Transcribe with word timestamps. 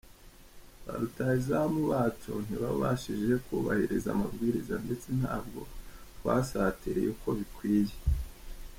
Ba 0.85 0.93
rutahizamu 1.01 1.79
bacu 1.91 2.31
ntibabashije 2.45 3.33
kubahiriza 3.45 4.07
amabwiriza 4.11 4.75
ndetse 4.85 5.07
ntabwo 5.21 5.59
twasatiriye 6.17 7.09
uko 7.15 7.29
bikwiye. 7.39 7.95